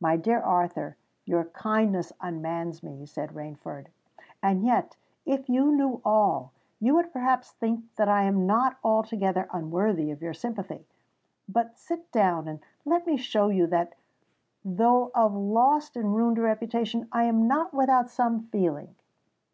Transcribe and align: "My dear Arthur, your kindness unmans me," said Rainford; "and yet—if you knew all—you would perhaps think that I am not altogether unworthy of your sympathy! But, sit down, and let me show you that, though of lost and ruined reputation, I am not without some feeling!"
"My 0.00 0.18
dear 0.18 0.38
Arthur, 0.38 0.98
your 1.24 1.46
kindness 1.46 2.12
unmans 2.20 2.82
me," 2.82 3.06
said 3.06 3.30
Rainford; 3.32 3.86
"and 4.42 4.62
yet—if 4.62 5.48
you 5.48 5.74
knew 5.74 6.02
all—you 6.04 6.94
would 6.94 7.10
perhaps 7.10 7.52
think 7.52 7.84
that 7.94 8.06
I 8.06 8.24
am 8.24 8.46
not 8.46 8.76
altogether 8.84 9.48
unworthy 9.50 10.10
of 10.10 10.20
your 10.20 10.34
sympathy! 10.34 10.86
But, 11.48 11.78
sit 11.78 12.12
down, 12.12 12.48
and 12.48 12.60
let 12.84 13.06
me 13.06 13.16
show 13.16 13.48
you 13.48 13.66
that, 13.68 13.94
though 14.62 15.10
of 15.14 15.34
lost 15.34 15.96
and 15.96 16.14
ruined 16.14 16.36
reputation, 16.38 17.08
I 17.10 17.24
am 17.24 17.48
not 17.48 17.72
without 17.72 18.10
some 18.10 18.48
feeling!" 18.48 18.94